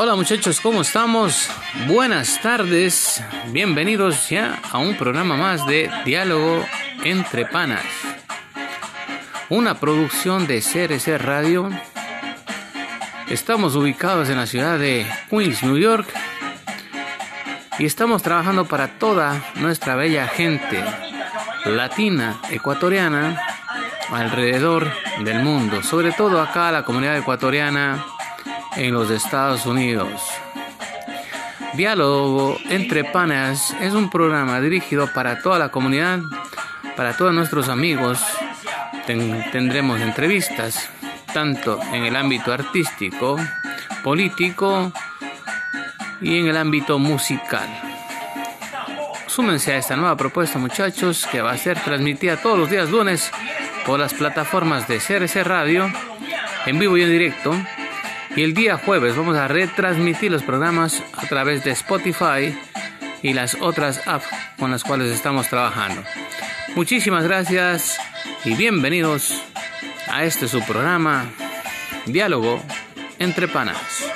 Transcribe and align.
Hola 0.00 0.14
muchachos, 0.14 0.60
¿cómo 0.60 0.82
estamos? 0.82 1.50
Buenas 1.88 2.40
tardes, 2.40 3.20
bienvenidos 3.48 4.28
ya 4.28 4.60
a 4.70 4.78
un 4.78 4.96
programa 4.96 5.36
más 5.36 5.66
de 5.66 5.90
Diálogo 6.04 6.64
entre 7.02 7.44
Panas. 7.46 7.82
Una 9.48 9.74
producción 9.80 10.46
de 10.46 10.62
CRC 10.62 11.18
Radio. 11.18 11.68
Estamos 13.28 13.74
ubicados 13.74 14.28
en 14.28 14.36
la 14.36 14.46
ciudad 14.46 14.78
de 14.78 15.04
Queens, 15.30 15.64
New 15.64 15.78
York. 15.78 16.06
Y 17.80 17.84
estamos 17.84 18.22
trabajando 18.22 18.66
para 18.66 19.00
toda 19.00 19.42
nuestra 19.56 19.96
bella 19.96 20.28
gente 20.28 20.80
latina, 21.64 22.40
ecuatoriana, 22.50 23.42
alrededor 24.12 24.92
del 25.24 25.42
mundo. 25.42 25.82
Sobre 25.82 26.12
todo 26.12 26.40
acá 26.40 26.70
la 26.70 26.84
comunidad 26.84 27.18
ecuatoriana 27.18 28.04
en 28.76 28.94
los 28.94 29.10
Estados 29.10 29.66
Unidos. 29.66 30.22
Diálogo 31.74 32.56
entre 32.70 33.04
Panas 33.04 33.76
es 33.80 33.94
un 33.94 34.10
programa 34.10 34.60
dirigido 34.60 35.12
para 35.12 35.40
toda 35.40 35.58
la 35.58 35.68
comunidad, 35.68 36.20
para 36.96 37.16
todos 37.16 37.32
nuestros 37.34 37.68
amigos. 37.68 38.20
tendremos 39.06 40.00
entrevistas 40.00 40.90
tanto 41.32 41.80
en 41.92 42.04
el 42.04 42.16
ámbito 42.16 42.52
artístico, 42.52 43.36
político 44.02 44.92
y 46.20 46.38
en 46.38 46.48
el 46.48 46.56
ámbito 46.56 46.98
musical. 46.98 47.68
Súmense 49.26 49.72
a 49.72 49.76
esta 49.78 49.96
nueva 49.96 50.16
propuesta 50.16 50.58
muchachos 50.58 51.26
que 51.30 51.40
va 51.40 51.52
a 51.52 51.58
ser 51.58 51.78
transmitida 51.80 52.36
todos 52.38 52.58
los 52.58 52.70
días 52.70 52.90
lunes 52.90 53.30
por 53.86 54.00
las 54.00 54.14
plataformas 54.14 54.88
de 54.88 54.98
CRC 54.98 55.44
Radio 55.44 55.90
en 56.66 56.78
vivo 56.78 56.96
y 56.96 57.02
en 57.02 57.10
directo 57.10 57.54
y 58.38 58.42
el 58.44 58.54
día 58.54 58.78
jueves 58.78 59.16
vamos 59.16 59.36
a 59.36 59.48
retransmitir 59.48 60.30
los 60.30 60.44
programas 60.44 61.02
a 61.16 61.26
través 61.26 61.64
de 61.64 61.72
Spotify 61.72 62.56
y 63.20 63.32
las 63.32 63.56
otras 63.60 64.06
apps 64.06 64.28
con 64.60 64.70
las 64.70 64.84
cuales 64.84 65.10
estamos 65.10 65.48
trabajando. 65.48 66.04
Muchísimas 66.76 67.24
gracias 67.24 67.98
y 68.44 68.54
bienvenidos 68.54 69.42
a 70.06 70.22
este 70.22 70.46
su 70.46 70.62
programa 70.62 71.28
Diálogo 72.06 72.62
entre 73.18 73.48
Panas. 73.48 74.07